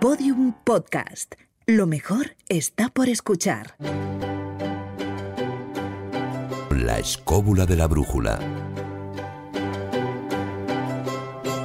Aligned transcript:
Podium 0.00 0.52
Podcast. 0.62 1.34
Lo 1.66 1.88
mejor 1.88 2.36
está 2.48 2.88
por 2.88 3.08
escuchar. 3.08 3.74
La 6.70 7.00
escóbula 7.00 7.66
de 7.66 7.74
la 7.74 7.88
brújula. 7.88 8.38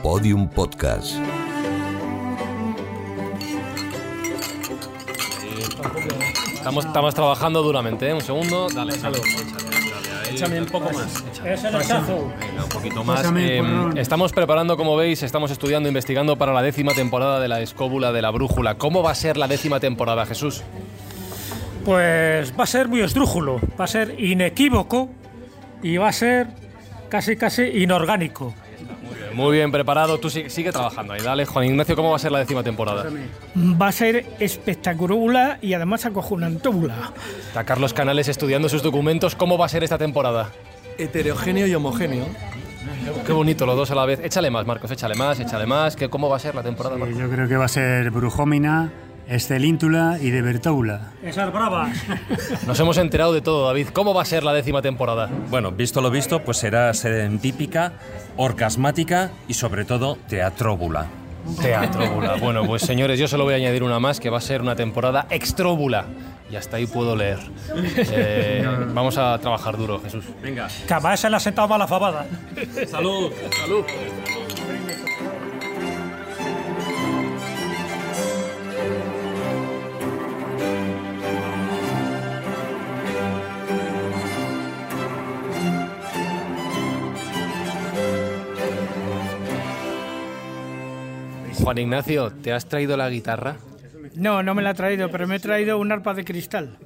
Podium 0.00 0.48
Podcast. 0.48 1.16
Estamos, 6.54 6.84
estamos 6.84 7.14
trabajando 7.16 7.64
duramente, 7.64 8.10
¿eh? 8.10 8.14
Un 8.14 8.20
segundo, 8.20 8.68
dale, 8.72 8.92
salud. 8.92 9.18
Échame 10.30 10.60
un 10.60 10.66
poco 10.66 10.90
más. 10.92 11.24
Es 11.44 11.64
el 11.64 11.74
hachazo. 11.74 12.32
Venga, 12.40 12.64
un 12.64 12.68
poquito 12.68 13.04
más. 13.04 13.24
Eh, 13.36 13.58
porrón. 13.60 13.98
estamos 13.98 14.32
preparando, 14.32 14.76
como 14.76 14.96
veis, 14.96 15.22
estamos 15.22 15.50
estudiando, 15.50 15.88
investigando 15.88 16.36
para 16.36 16.52
la 16.52 16.62
décima 16.62 16.92
temporada 16.92 17.40
de 17.40 17.48
la 17.48 17.60
escóbula 17.60 18.12
de 18.12 18.22
la 18.22 18.30
brújula. 18.30 18.76
¿Cómo 18.76 19.02
va 19.02 19.10
a 19.10 19.14
ser 19.14 19.36
la 19.36 19.48
décima 19.48 19.80
temporada, 19.80 20.26
Jesús? 20.26 20.62
Pues 21.84 22.52
va 22.58 22.64
a 22.64 22.66
ser 22.66 22.88
muy 22.88 23.00
esdrújulo, 23.00 23.60
va 23.78 23.84
a 23.84 23.88
ser 23.88 24.20
inequívoco 24.20 25.08
y 25.82 25.96
va 25.96 26.08
a 26.08 26.12
ser 26.12 26.48
casi 27.08 27.36
casi 27.36 27.62
inorgánico. 27.62 28.54
Muy 29.34 29.56
bien 29.56 29.70
preparado, 29.70 30.18
tú 30.18 30.30
sigue, 30.30 30.50
sigue 30.50 30.72
trabajando 30.72 31.12
ahí. 31.12 31.20
Dale, 31.22 31.44
Juan 31.46 31.66
Ignacio, 31.66 31.96
¿cómo 31.96 32.10
va 32.10 32.16
a 32.16 32.18
ser 32.18 32.32
la 32.32 32.38
décima 32.40 32.62
temporada? 32.62 33.06
Va 33.56 33.88
a 33.88 33.92
ser 33.92 34.26
espectacular 34.38 35.58
y 35.62 35.74
además 35.74 36.06
acojonantula. 36.06 37.12
Está 37.48 37.64
Carlos 37.64 37.92
Canales 37.94 38.28
estudiando 38.28 38.68
sus 38.68 38.82
documentos. 38.82 39.34
¿Cómo 39.36 39.58
va 39.58 39.66
a 39.66 39.68
ser 39.68 39.84
esta 39.84 39.98
temporada? 39.98 40.50
Heterogéneo 40.98 41.66
y 41.66 41.74
homogéneo. 41.74 42.26
Qué 43.26 43.32
bonito, 43.32 43.66
los 43.66 43.76
dos 43.76 43.90
a 43.90 43.94
la 43.94 44.06
vez. 44.06 44.20
Échale 44.22 44.50
más, 44.50 44.66
Marcos, 44.66 44.90
échale 44.90 45.14
más, 45.14 45.38
échale 45.40 45.66
más. 45.66 45.96
¿Qué, 45.96 46.08
¿Cómo 46.08 46.28
va 46.28 46.36
a 46.36 46.40
ser 46.40 46.54
la 46.54 46.62
temporada, 46.62 46.96
Marcos? 46.96 47.18
yo 47.18 47.28
creo 47.28 47.48
que 47.48 47.56
va 47.56 47.66
a 47.66 47.68
ser 47.68 48.10
Brujómina, 48.10 48.90
Escelíntula 49.30 50.18
y 50.20 50.30
de 50.30 50.42
Bertoula. 50.42 51.12
Esas 51.22 51.52
bravas. 51.52 51.96
Nos 52.66 52.80
hemos 52.80 52.98
enterado 52.98 53.32
de 53.32 53.40
todo, 53.40 53.68
David. 53.68 53.90
¿Cómo 53.92 54.12
va 54.12 54.22
a 54.22 54.24
ser 54.24 54.42
la 54.42 54.52
décima 54.52 54.82
temporada? 54.82 55.30
Bueno, 55.50 55.70
visto 55.70 56.00
lo 56.00 56.10
visto, 56.10 56.42
pues 56.42 56.56
será 56.56 56.92
serendípica, 56.94 57.92
orgasmática 58.36 59.30
y 59.46 59.54
sobre 59.54 59.84
todo 59.84 60.18
teatróbula. 60.28 61.06
Teatróbula. 61.62 62.34
Bueno, 62.40 62.66
pues 62.66 62.82
señores, 62.82 63.20
yo 63.20 63.28
solo 63.28 63.44
voy 63.44 63.54
a 63.54 63.58
añadir 63.58 63.84
una 63.84 64.00
más, 64.00 64.18
que 64.18 64.30
va 64.30 64.38
a 64.38 64.40
ser 64.40 64.62
una 64.62 64.74
temporada 64.74 65.28
extróbula. 65.30 66.06
Y 66.50 66.56
hasta 66.56 66.78
ahí 66.78 66.86
puedo 66.88 67.14
leer. 67.14 67.38
Eh, 68.12 68.66
vamos 68.92 69.16
a 69.16 69.38
trabajar 69.38 69.76
duro, 69.76 70.00
Jesús. 70.00 70.24
Venga, 70.42 70.66
Que 70.88 70.92
además 70.92 71.20
se 71.20 71.30
le 71.30 71.36
ha 71.36 71.40
sentado 71.40 71.68
mala 71.68 71.86
fabada. 71.86 72.26
salud. 72.88 73.30
Salud. 73.62 73.84
Juan 91.58 91.78
Ignacio, 91.78 92.30
¿te 92.30 92.52
has 92.52 92.66
traído 92.66 92.96
la 92.96 93.08
guitarra? 93.08 93.56
No, 94.14 94.42
no 94.42 94.54
me 94.54 94.62
la 94.62 94.70
he 94.70 94.74
traído, 94.74 95.10
pero 95.10 95.26
me 95.26 95.36
he 95.36 95.40
traído 95.40 95.78
un 95.78 95.92
arpa 95.92 96.14
de 96.14 96.24
cristal. 96.24 96.78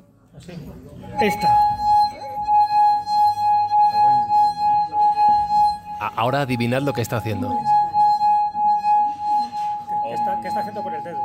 Esta. 1.21 1.49
Ahora 6.17 6.43
adivinad 6.43 6.83
lo 6.83 6.93
que 6.93 7.01
está 7.01 7.17
haciendo. 7.19 7.57
¿Qué 10.03 10.15
está, 10.15 10.41
qué 10.41 10.49
está 10.49 10.61
haciendo 10.61 10.83
con 10.83 10.95
el 10.95 11.03
dedo? 11.03 11.19